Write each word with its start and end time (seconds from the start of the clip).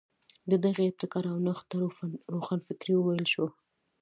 د 0.51 0.51
دغې 0.65 0.83
ابتکار 0.87 1.23
او 1.33 1.37
نوښت 1.45 1.65
ته 1.69 1.75
روښانفکري 2.33 2.93
وویل 2.97 3.25
شوه. 3.33 3.49